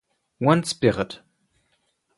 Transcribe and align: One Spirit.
One 0.39 0.63
Spirit. 0.65 1.19